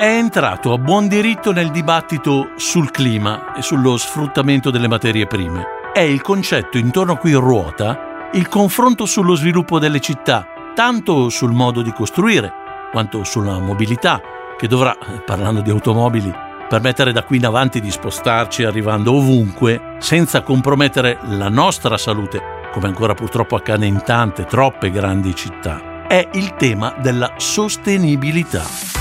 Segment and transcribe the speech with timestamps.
[0.00, 5.66] è entrato a buon diritto nel dibattito sul clima e sullo sfruttamento delle materie prime.
[5.92, 11.52] È il concetto intorno a cui ruota il confronto sullo sviluppo delle città, tanto sul
[11.52, 12.50] modo di costruire
[12.90, 14.22] quanto sulla mobilità,
[14.56, 14.96] che dovrà,
[15.26, 16.32] parlando di automobili,
[16.66, 22.40] permettere da qui in avanti di spostarci arrivando ovunque senza compromettere la nostra salute,
[22.72, 26.06] come ancora purtroppo accade in tante, troppe grandi città.
[26.06, 28.99] È il tema della sostenibilità.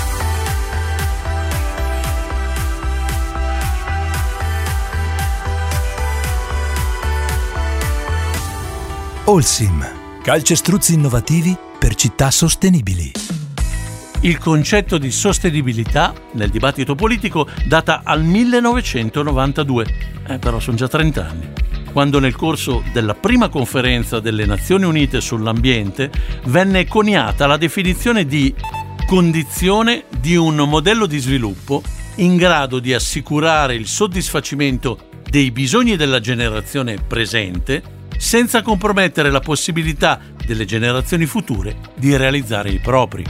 [9.29, 9.87] Olsim,
[10.23, 13.11] calcestruzzi innovativi per città sostenibili.
[14.21, 19.85] Il concetto di sostenibilità nel dibattito politico data al 1992,
[20.29, 21.47] eh, però sono già 30 anni,
[21.93, 26.09] quando nel corso della prima conferenza delle Nazioni Unite sull'ambiente
[26.45, 28.51] venne coniata la definizione di
[29.05, 31.83] condizione di un modello di sviluppo
[32.15, 34.97] in grado di assicurare il soddisfacimento
[35.29, 42.79] dei bisogni della generazione presente senza compromettere la possibilità delle generazioni future di realizzare i
[42.79, 43.23] propri.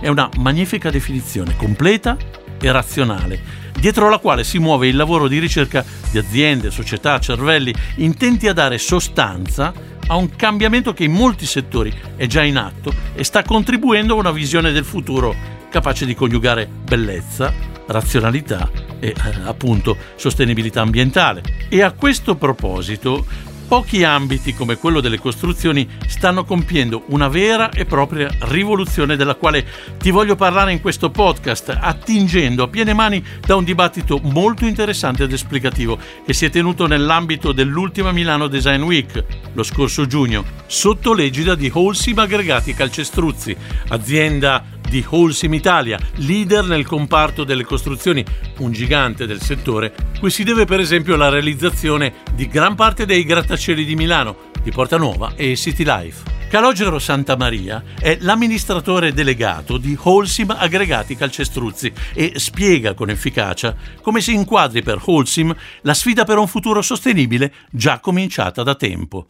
[0.00, 2.16] È una magnifica definizione, completa
[2.60, 3.40] e razionale,
[3.78, 8.52] dietro la quale si muove il lavoro di ricerca di aziende, società, cervelli, intenti a
[8.52, 9.72] dare sostanza
[10.06, 14.18] a un cambiamento che in molti settori è già in atto e sta contribuendo a
[14.18, 15.34] una visione del futuro
[15.70, 17.50] capace di coniugare bellezza,
[17.86, 21.42] razionalità e eh, appunto sostenibilità ambientale.
[21.70, 23.24] E a questo proposito
[23.72, 29.66] Pochi ambiti come quello delle costruzioni stanno compiendo una vera e propria rivoluzione della quale
[29.96, 35.22] ti voglio parlare in questo podcast, attingendo a piene mani da un dibattito molto interessante
[35.22, 41.14] ed esplicativo che si è tenuto nell'ambito dell'ultima Milano Design Week lo scorso giugno, sotto
[41.14, 43.56] l'egida di Holcim Aggregati Calcestruzzi,
[43.88, 48.22] azienda di Holcim Italia, leader nel comparto delle costruzioni,
[48.58, 53.24] un gigante del settore, cui si deve per esempio la realizzazione di gran parte dei
[53.24, 56.24] grattacieli di Milano, di Porta Nuova e City Life.
[56.50, 64.34] Calogero Santamaria è l'amministratore delegato di Holcim Aggregati Calcestruzzi e spiega con efficacia come si
[64.34, 69.24] inquadri per Holcim la sfida per un futuro sostenibile già cominciata da tempo.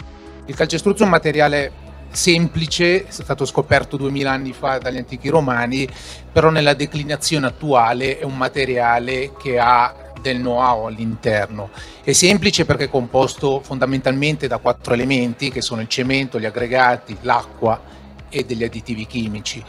[0.47, 1.73] Il calcestruzzo è un materiale
[2.13, 5.89] semplice, è stato scoperto 2000 anni fa dagli antichi romani,
[6.31, 11.71] però nella declinazione attuale è un materiale che ha del know-how all'interno.
[12.03, 17.17] È semplice perché è composto fondamentalmente da quattro elementi che sono il cemento, gli aggregati,
[17.23, 17.81] l'acqua
[18.29, 19.63] e degli additivi chimici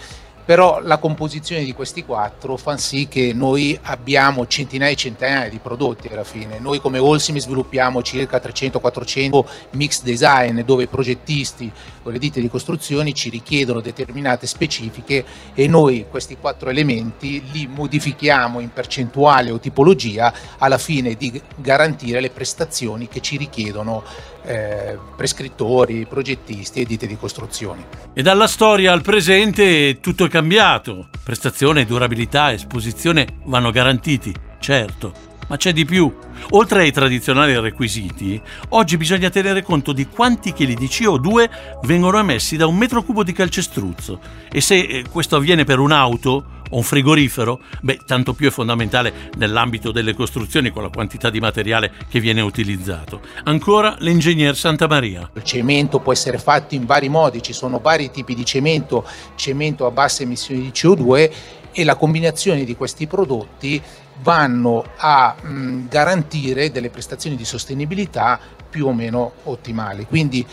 [0.45, 5.59] però la composizione di questi quattro fa sì che noi abbiamo centinaia e centinaia di
[5.59, 6.59] prodotti alla fine.
[6.59, 11.71] Noi come Olsim sviluppiamo circa 300-400 mix design dove i progettisti
[12.03, 15.23] o le ditte di costruzioni ci richiedono determinate specifiche
[15.53, 22.19] e noi questi quattro elementi li modifichiamo in percentuale o tipologia alla fine di garantire
[22.19, 24.03] le prestazioni che ci richiedono
[24.45, 27.83] eh, prescrittori, progettisti e ditte di costruzioni.
[28.13, 31.09] E dalla storia al presente tutto è cambiato.
[31.23, 35.31] Prestazione, durabilità, esposizione vanno garantiti, certo.
[35.47, 36.11] Ma c'è di più.
[36.51, 41.49] Oltre ai tradizionali requisiti, oggi bisogna tenere conto di quanti chili di CO2
[41.83, 44.19] vengono emessi da un metro cubo di calcestruzzo
[44.51, 49.29] e se eh, questo avviene per un'auto o un frigorifero, beh, tanto più è fondamentale
[49.37, 53.21] nell'ambito delle costruzioni con la quantità di materiale che viene utilizzato.
[53.43, 55.29] Ancora l'ingegner Santa Maria.
[55.33, 59.85] Il cemento può essere fatto in vari modi, ci sono vari tipi di cemento, cemento
[59.85, 61.31] a basse emissioni di CO2
[61.71, 63.81] e la combinazione di questi prodotti
[64.21, 68.39] vanno a mh, garantire delle prestazioni di sostenibilità
[68.69, 70.05] più o meno ottimali.
[70.07, 70.45] Quindi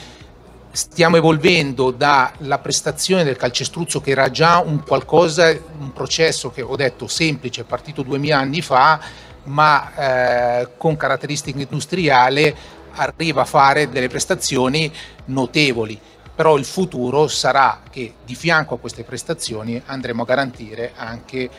[0.72, 6.76] stiamo evolvendo dalla prestazione del calcestruzzo che era già un qualcosa, un processo che ho
[6.76, 9.00] detto semplice, partito 2000 anni fa,
[9.44, 12.54] ma eh, con caratteristiche industriali
[12.92, 14.92] arriva a fare delle prestazioni
[15.26, 15.98] notevoli.
[16.34, 21.50] Però il futuro sarà che di fianco a queste prestazioni andremo a garantire anche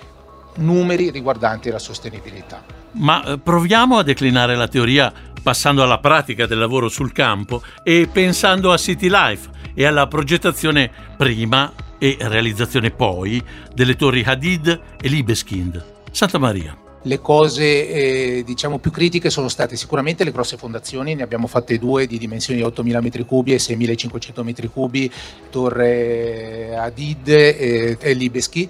[0.55, 2.63] numeri riguardanti la sostenibilità.
[2.93, 8.07] Ma eh, proviamo a declinare la teoria passando alla pratica del lavoro sul campo e
[8.11, 13.43] pensando a City Life e alla progettazione prima e realizzazione poi
[13.73, 15.85] delle torri Hadid e Libeskind.
[16.11, 16.77] Santa Maria.
[17.03, 21.79] Le cose eh, diciamo più critiche sono state sicuramente le grosse fondazioni, ne abbiamo fatte
[21.79, 25.11] due di dimensioni di 8.000 m3 e 6.500 m3,
[25.49, 28.69] torre Hadid e, e Libeski,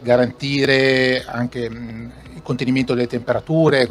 [0.00, 3.86] garantire anche mh, il contenimento delle temperature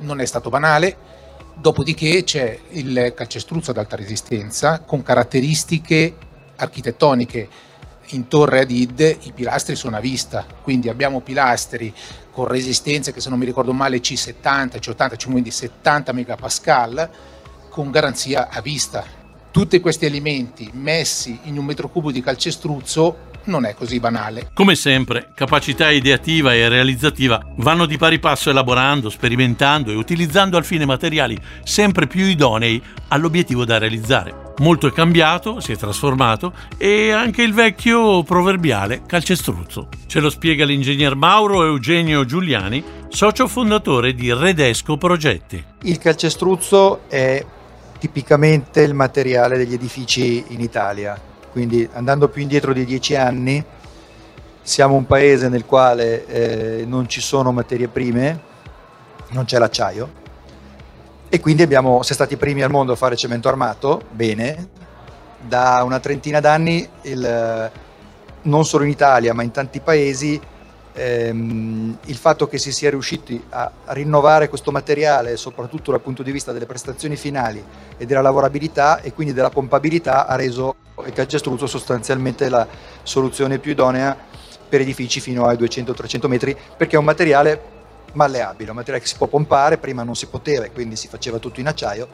[0.00, 0.96] non è stato banale
[1.60, 6.14] Dopodiché c'è il calcestruzzo ad alta resistenza con caratteristiche
[6.54, 7.48] architettoniche
[8.10, 11.92] in torre Adid i pilastri sono a vista, quindi abbiamo pilastri
[12.30, 17.10] con resistenze che se non mi ricordo male C70, C80, quindi 70 megapascal
[17.68, 19.04] con garanzia a vista.
[19.50, 24.50] Tutti questi elementi messi in un metro cubo di calcestruzzo non è così banale.
[24.52, 30.64] Come sempre, capacità ideativa e realizzativa vanno di pari passo elaborando, sperimentando e utilizzando al
[30.64, 34.46] fine materiali sempre più idonei all'obiettivo da realizzare.
[34.58, 39.88] Molto è cambiato, si è trasformato e anche il vecchio proverbiale calcestruzzo.
[40.06, 45.62] Ce lo spiega l'ingegner Mauro Eugenio Giuliani, socio fondatore di Redesco Progetti.
[45.82, 47.44] Il calcestruzzo è
[48.00, 53.64] tipicamente il materiale degli edifici in Italia quindi andando più indietro di dieci anni,
[54.62, 58.40] siamo un paese nel quale eh, non ci sono materie prime,
[59.30, 60.26] non c'è l'acciaio
[61.28, 64.68] e quindi abbiamo, siamo stati i primi al mondo a fare cemento armato, bene,
[65.40, 67.70] da una trentina d'anni, il,
[68.42, 70.40] non solo in Italia ma in tanti paesi,
[70.98, 76.32] ehm, il fatto che si sia riusciti a rinnovare questo materiale, soprattutto dal punto di
[76.32, 77.62] vista delle prestazioni finali
[77.96, 80.74] e della lavorabilità e quindi della pompabilità, ha reso
[81.06, 82.66] il calcestruzzo sostanzialmente la
[83.02, 84.16] soluzione più idonea
[84.68, 87.76] per edifici fino ai 200-300 metri perché è un materiale
[88.12, 91.60] malleabile, un materiale che si può pompare, prima non si poteva quindi si faceva tutto
[91.60, 92.08] in acciaio,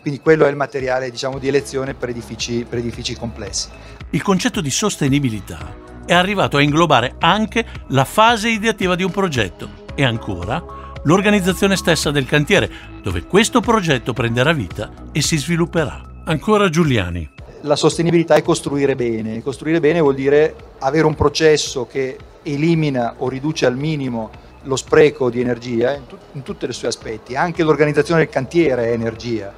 [0.00, 3.68] quindi quello è il materiale diciamo, di elezione per edifici, per edifici complessi.
[4.10, 9.82] Il concetto di sostenibilità è arrivato a inglobare anche la fase ideativa di un progetto
[9.94, 10.62] e ancora
[11.04, 12.70] l'organizzazione stessa del cantiere,
[13.02, 16.00] dove questo progetto prenderà vita e si svilupperà.
[16.24, 17.30] Ancora Giuliani.
[17.62, 19.42] La sostenibilità è costruire bene.
[19.42, 24.30] Costruire bene vuol dire avere un processo che elimina o riduce al minimo
[24.62, 27.36] lo spreco di energia in, tu- in tutti i suoi aspetti.
[27.36, 29.52] Anche l'organizzazione del cantiere è energia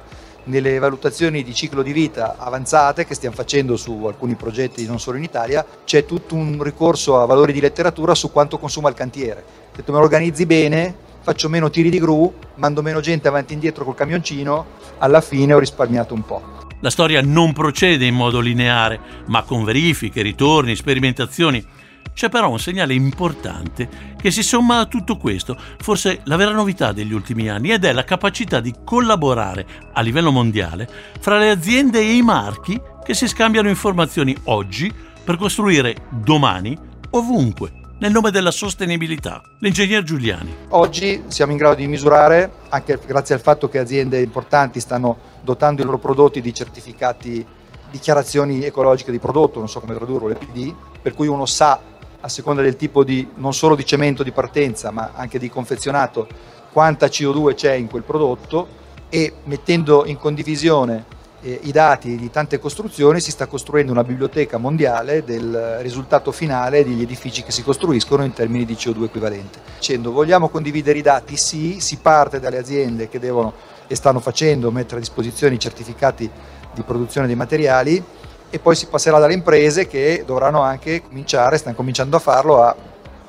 [0.47, 5.17] nelle valutazioni di ciclo di vita avanzate che stiamo facendo su alcuni progetti non solo
[5.17, 9.43] in Italia, c'è tutto un ricorso a valori di letteratura su quanto consuma il cantiere.
[9.73, 13.55] Tu me lo organizzi bene, faccio meno tiri di gru, mando meno gente avanti e
[13.55, 14.65] indietro col camioncino,
[14.97, 16.55] alla fine ho risparmiato un po'.
[16.79, 21.65] La storia non procede in modo lineare, ma con verifiche, ritorni, sperimentazioni
[22.13, 26.91] c'è però un segnale importante che si somma a tutto questo, forse la vera novità
[26.91, 30.87] degli ultimi anni, ed è la capacità di collaborare a livello mondiale
[31.19, 34.93] fra le aziende e i marchi che si scambiano informazioni oggi
[35.23, 36.77] per costruire domani
[37.11, 39.41] ovunque nel nome della sostenibilità.
[39.59, 40.55] L'ingegner Giuliani.
[40.69, 45.81] Oggi siamo in grado di misurare, anche grazie al fatto che aziende importanti stanno dotando
[45.81, 47.45] i loro prodotti di certificati,
[47.89, 51.79] dichiarazioni ecologiche di prodotto, non so come tradurlo, l'EPD, per cui uno sa
[52.27, 56.27] a seconda del tipo di, non solo di cemento di partenza, ma anche di confezionato,
[56.71, 61.05] quanta CO2 c'è in quel prodotto e mettendo in condivisione
[61.41, 66.83] eh, i dati di tante costruzioni si sta costruendo una biblioteca mondiale del risultato finale
[66.83, 69.59] degli edifici che si costruiscono in termini di CO2 equivalente.
[69.75, 71.37] Dicendo vogliamo condividere i dati?
[71.37, 73.53] Sì, si parte dalle aziende che devono
[73.87, 76.29] e stanno facendo mettere a disposizione i certificati
[76.73, 78.03] di produzione dei materiali
[78.49, 82.75] e poi si passerà dalle imprese che dovranno anche cominciare, stanno cominciando a farlo, a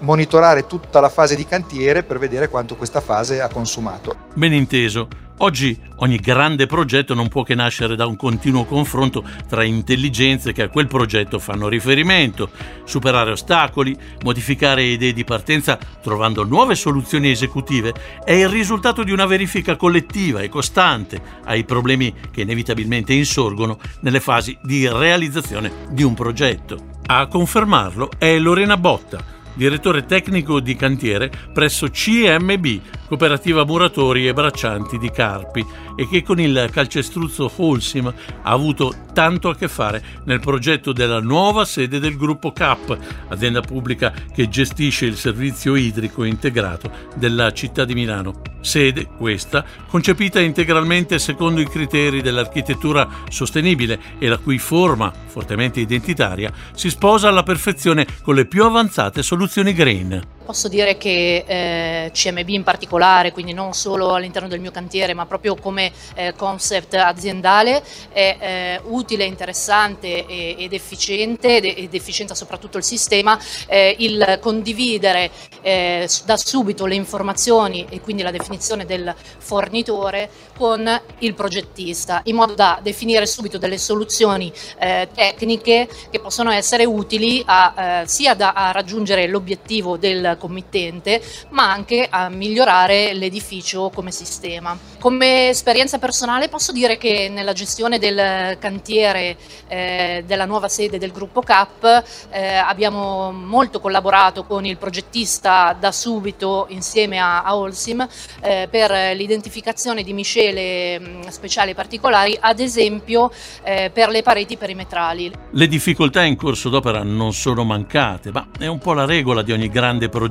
[0.01, 4.15] monitorare tutta la fase di cantiere per vedere quanto questa fase ha consumato.
[4.35, 5.28] Ben inteso.
[5.41, 10.63] Oggi ogni grande progetto non può che nascere da un continuo confronto tra intelligenze che
[10.63, 12.51] a quel progetto fanno riferimento,
[12.85, 19.27] superare ostacoli, modificare idee di partenza trovando nuove soluzioni esecutive è il risultato di una
[19.27, 26.15] verifica collettiva e costante ai problemi che inevitabilmente insorgono nelle fasi di realizzazione di un
[26.15, 26.97] progetto.
[27.07, 34.99] A confermarlo è Lorena Botta direttore tecnico di cantiere presso CMB, Cooperativa Muratori e Braccianti
[34.99, 35.65] di Carpi,
[35.97, 41.21] e che con il calcestruzzo Holcim ha avuto tanto a che fare nel progetto della
[41.21, 42.99] nuova sede del gruppo CAP,
[43.29, 48.43] azienda pubblica che gestisce il servizio idrico integrato della città di Milano.
[48.61, 56.53] Sede, questa, concepita integralmente secondo i criteri dell'architettura sostenibile e la cui forma, fortemente identitaria,
[56.75, 60.37] si sposa alla perfezione con le più avanzate soluzioni green.
[60.49, 65.27] Posso dire che eh, CMB in particolare, quindi non solo all'interno del mio cantiere, ma
[65.27, 72.85] proprio come eh, concept aziendale, è eh, utile, interessante ed efficiente ed efficienta soprattutto il
[72.85, 80.31] sistema eh, il condividere eh, da subito le informazioni e quindi la definizione del fornitore
[80.57, 80.89] con
[81.19, 87.43] il progettista, in modo da definire subito delle soluzioni eh, tecniche che possono essere utili
[87.45, 94.79] a, sia da, a raggiungere l'obiettivo del committente, ma anche a migliorare l'edificio come sistema.
[94.99, 99.37] Come esperienza personale posso dire che nella gestione del cantiere
[99.69, 105.93] eh, della nuova sede del gruppo CAP eh, abbiamo molto collaborato con il progettista da
[105.93, 108.07] subito insieme a, a Olsim
[108.41, 113.31] eh, per l'identificazione di miscele mh, speciali e particolari, ad esempio
[113.65, 115.33] eh, per le pareti perimetrali.
[115.51, 119.53] Le difficoltà in corso d'opera non sono mancate, ma è un po' la regola di
[119.53, 120.28] ogni grande progetto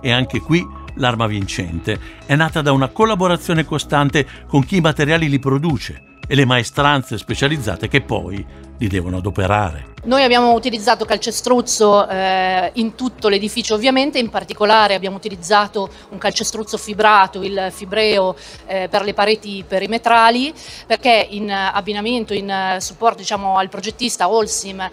[0.00, 1.98] e anche qui l'arma vincente.
[2.26, 7.18] È nata da una collaborazione costante con chi i materiali li produce e le maestranze
[7.18, 8.44] specializzate che poi
[8.80, 9.88] li devono adoperare.
[10.02, 16.78] Noi abbiamo utilizzato calcestruzzo eh, in tutto l'edificio ovviamente, in particolare abbiamo utilizzato un calcestruzzo
[16.78, 18.34] fibrato, il fibreo
[18.64, 20.54] eh, per le pareti perimetrali,
[20.86, 24.88] perché in abbinamento, in supporto diciamo, al progettista Olsim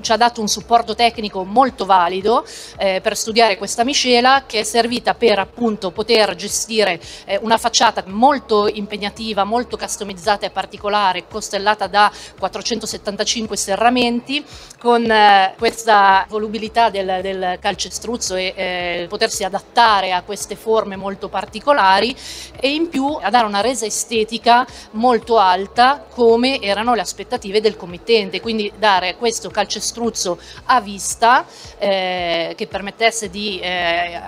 [0.00, 2.44] ci ha dato un supporto tecnico molto valido
[2.78, 8.02] eh, per studiare questa miscela che è servita per appunto poter gestire eh, una facciata
[8.08, 14.44] molto impegnativa, molto customizzata e particolare, costellata da 475 serramenti
[14.78, 21.28] con eh, questa volubilità del, del calcestruzzo e eh, potersi adattare a queste forme molto
[21.28, 22.14] particolari
[22.58, 27.76] e in più a dare una resa estetica molto alta come erano le aspettative del
[27.76, 31.44] committente, quindi dare questo calcestruzzo a vista
[31.78, 34.20] eh, che permettesse di eh,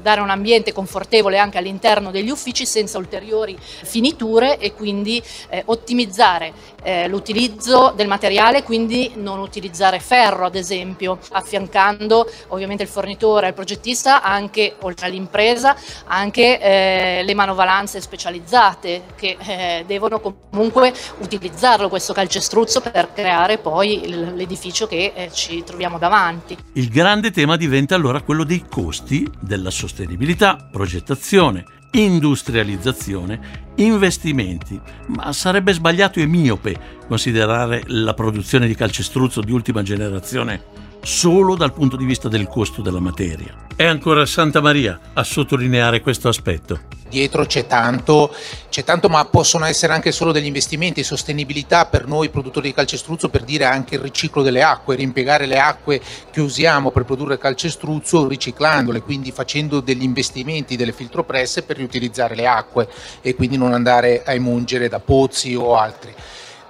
[0.00, 6.52] dare un ambiente confortevole anche all'interno degli uffici senza ulteriori finiture e quindi eh, ottimizzare
[6.82, 8.15] eh, l'utilizzo del materiale,
[8.62, 15.76] quindi non utilizzare ferro ad esempio, affiancando ovviamente il fornitore, il progettista, anche oltre all'impresa,
[16.06, 24.08] anche eh, le manovalanze specializzate che eh, devono comunque utilizzarlo questo calcestruzzo per creare poi
[24.34, 26.56] l'edificio che eh, ci troviamo davanti.
[26.74, 35.72] Il grande tema diventa allora quello dei costi, della sostenibilità, progettazione, industrializzazione, investimenti, ma sarebbe
[35.72, 42.04] sbagliato e miope considerare la produzione di calcestruzzo di ultima generazione solo dal punto di
[42.04, 43.54] vista del costo della materia.
[43.76, 46.80] È ancora Santa Maria a sottolineare questo aspetto.
[47.08, 48.34] Dietro c'è tanto,
[48.68, 53.28] c'è tanto, ma possono essere anche solo degli investimenti, sostenibilità per noi produttori di calcestruzzo,
[53.28, 56.00] per dire anche il riciclo delle acque, rimpiegare le acque
[56.32, 62.48] che usiamo per produrre calcestruzzo riciclandole, quindi facendo degli investimenti, delle filtropresse per riutilizzare le
[62.48, 62.88] acque
[63.20, 66.12] e quindi non andare a emungere da pozzi o altri.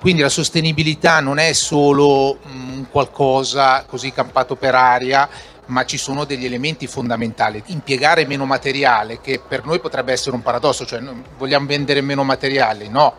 [0.06, 5.28] Quindi la sostenibilità non è solo un qualcosa così campato per aria,
[5.64, 7.60] ma ci sono degli elementi fondamentali.
[7.66, 11.02] Impiegare meno materiale, che per noi potrebbe essere un paradosso, cioè
[11.36, 13.14] vogliamo vendere meno materiale, no.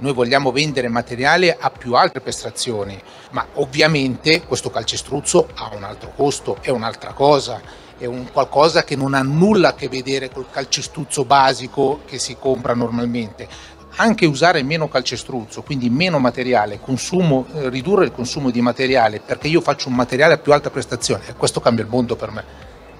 [0.00, 6.12] Noi vogliamo vendere materiale a più alte prestazioni, ma ovviamente questo calcestruzzo ha un altro
[6.14, 7.58] costo, è un'altra cosa,
[7.96, 12.36] è un qualcosa che non ha nulla a che vedere col calcestruzzo basico che si
[12.38, 18.60] compra normalmente anche usare meno calcestruzzo, quindi meno materiale, consumo, eh, ridurre il consumo di
[18.60, 22.30] materiale perché io faccio un materiale a più alta prestazione questo cambia il mondo per
[22.30, 22.44] me.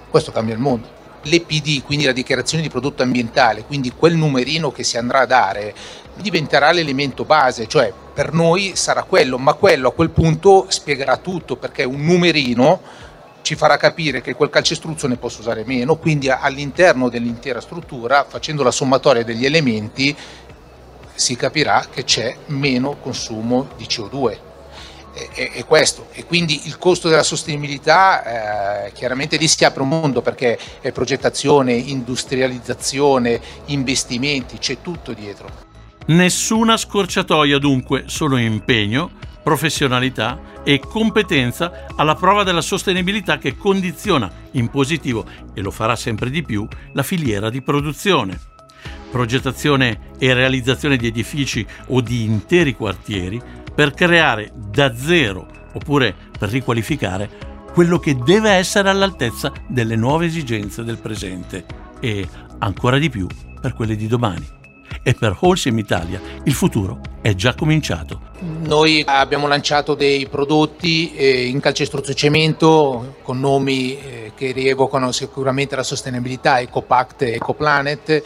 [0.09, 0.97] Questo cambia il mondo.
[1.23, 5.73] L'EPD, quindi la dichiarazione di prodotto ambientale, quindi quel numerino che si andrà a dare,
[6.15, 11.57] diventerà l'elemento base, cioè per noi sarà quello, ma quello a quel punto spiegherà tutto
[11.57, 12.81] perché un numerino
[13.41, 18.63] ci farà capire che quel calcestruzzo ne posso usare meno, quindi all'interno dell'intera struttura, facendo
[18.63, 20.15] la sommatoria degli elementi,
[21.19, 24.37] si capirà che c'è meno consumo di CO2.
[25.33, 29.89] È, è, questo e quindi il costo della sostenibilità eh, chiaramente lì si apre un
[29.89, 35.67] mondo perché è progettazione, industrializzazione, investimenti, c'è tutto dietro.
[36.05, 39.11] Nessuna scorciatoia dunque, solo impegno,
[39.43, 46.29] professionalità e competenza alla prova della sostenibilità che condiziona in positivo, e lo farà sempre
[46.29, 48.48] di più, la filiera di produzione
[49.09, 53.41] progettazione e realizzazione di edifici o di interi quartieri
[53.73, 57.29] per creare da zero oppure per riqualificare
[57.73, 61.65] quello che deve essere all'altezza delle nuove esigenze del presente
[61.99, 62.27] e
[62.59, 63.27] ancora di più
[63.61, 64.57] per quelle di domani.
[65.03, 68.21] E per Holcim Italia il futuro è già cominciato.
[68.65, 75.75] Noi abbiamo lanciato dei prodotti eh, in calcestruzzo cemento con nomi eh, che rievocano sicuramente
[75.75, 78.23] la sostenibilità, EcoPact e EcoPlanet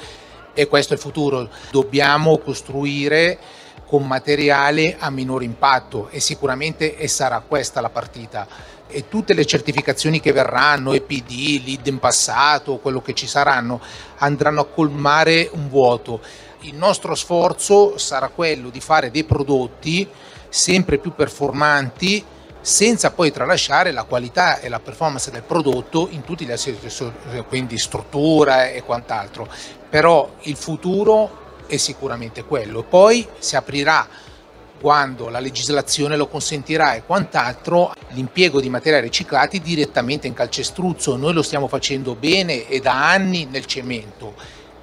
[0.54, 1.50] e questo è il futuro.
[1.72, 3.38] Dobbiamo costruire
[3.86, 8.48] con materiale a minore impatto e sicuramente e sarà questa la partita.
[8.88, 13.82] E tutte le certificazioni che verranno, EPD, LEED in passato, quello che ci saranno,
[14.18, 16.22] andranno a colmare un vuoto.
[16.62, 20.08] Il nostro sforzo sarà quello di fare dei prodotti
[20.48, 22.24] sempre più performanti
[22.64, 26.90] senza poi tralasciare la qualità e la performance del prodotto in tutti gli aspetti,
[27.50, 29.50] quindi struttura e quant'altro.
[29.90, 32.84] Però il futuro è sicuramente quello.
[32.84, 34.08] Poi si aprirà
[34.80, 41.18] quando la legislazione lo consentirà e quant'altro, l'impiego di materiali riciclati direttamente in calcestruzzo.
[41.18, 44.36] Noi lo stiamo facendo bene e da anni nel cemento,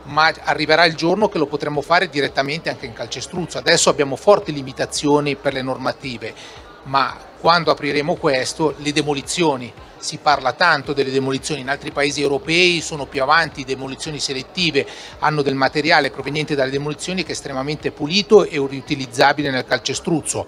[0.05, 3.57] ma arriverà il giorno che lo potremo fare direttamente anche in calcestruzzo.
[3.57, 6.35] Adesso abbiamo forti limitazioni per le normative,
[6.85, 12.81] ma quando apriremo questo, le demolizioni si parla tanto delle demolizioni, in altri paesi europei
[12.81, 14.87] sono più avanti, demolizioni selettive,
[15.19, 20.47] hanno del materiale proveniente dalle demolizioni che è estremamente pulito e riutilizzabile nel calcestruzzo.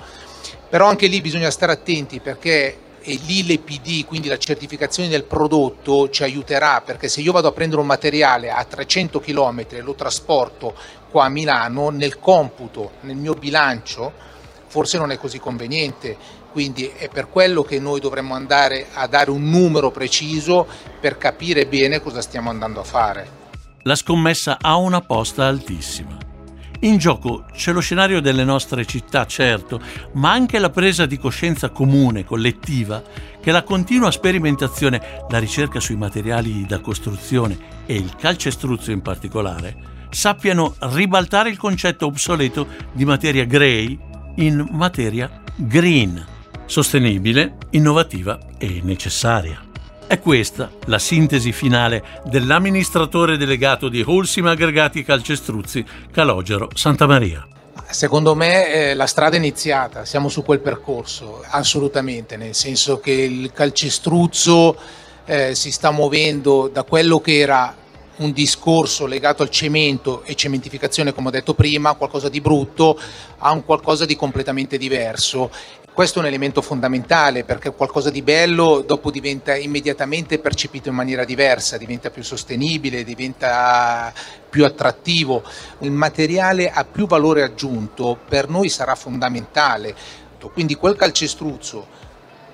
[0.68, 6.08] Però anche lì bisogna stare attenti perché e lì l'EPD, quindi la certificazione del prodotto,
[6.08, 9.94] ci aiuterà perché se io vado a prendere un materiale a 300 km e lo
[9.94, 10.74] trasporto
[11.10, 14.30] qua a Milano, nel computo, nel mio bilancio,
[14.72, 16.16] forse non è così conveniente
[16.50, 20.66] quindi è per quello che noi dovremmo andare a dare un numero preciso
[20.98, 23.40] per capire bene cosa stiamo andando a fare.
[23.82, 26.16] La scommessa ha una posta altissima.
[26.80, 29.80] In gioco c'è lo scenario delle nostre città, certo,
[30.14, 33.02] ma anche la presa di coscienza comune, collettiva,
[33.40, 40.06] che la continua sperimentazione, la ricerca sui materiali da costruzione e il calcestruzzo in particolare,
[40.10, 46.24] sappiano ribaltare il concetto obsoleto di materia grey in materia green
[46.66, 49.62] sostenibile, innovativa e necessaria.
[50.06, 57.46] È questa la sintesi finale dell'amministratore delegato di Holcim Aggregati Calcestruzzi, Calogero Santamaria.
[57.88, 63.12] Secondo me eh, la strada è iniziata, siamo su quel percorso, assolutamente, nel senso che
[63.12, 64.76] il calcestruzzo
[65.24, 67.74] eh, si sta muovendo da quello che era
[68.16, 72.98] un discorso legato al cemento e cementificazione, come ho detto prima, qualcosa di brutto,
[73.38, 75.50] a un qualcosa di completamente diverso
[75.94, 81.24] questo è un elemento fondamentale perché qualcosa di bello dopo diventa immediatamente percepito in maniera
[81.24, 84.10] diversa, diventa più sostenibile, diventa
[84.48, 85.42] più attrattivo.
[85.80, 89.94] Il materiale ha più valore aggiunto, per noi sarà fondamentale.
[90.54, 91.86] Quindi quel calcestruzzo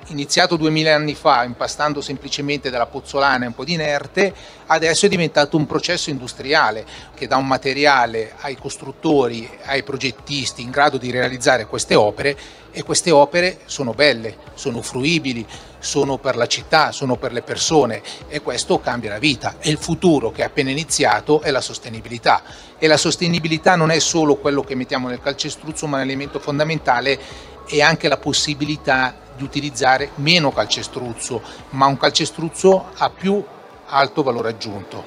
[0.08, 4.32] iniziato 2000 anni fa impastando semplicemente della pozzolana e un po' di inerte,
[4.66, 6.84] adesso è diventato un processo industriale
[7.14, 12.36] che dà un materiale ai costruttori, ai progettisti in grado di realizzare queste opere
[12.70, 15.46] e queste opere sono belle, sono fruibili,
[15.78, 19.56] sono per la città, sono per le persone e questo cambia la vita.
[19.58, 22.42] E il futuro che è appena iniziato è la sostenibilità.
[22.78, 27.18] E la sostenibilità non è solo quello che mettiamo nel calcestruzzo ma un elemento fondamentale
[27.66, 33.42] è anche la possibilità di utilizzare meno calcestruzzo, ma un calcestruzzo a più
[33.86, 35.04] alto valore aggiunto.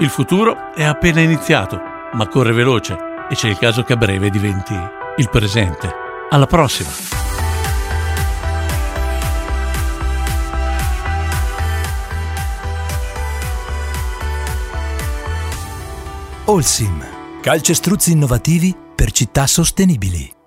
[0.00, 1.80] Il futuro è appena iniziato,
[2.12, 2.96] ma corre veloce
[3.30, 4.74] e c'è il caso che a breve diventi
[5.16, 5.90] il presente.
[6.28, 6.90] Alla prossima!
[16.48, 17.04] Olsim.
[17.42, 20.37] Calcestruzzi innovativi per città sostenibili.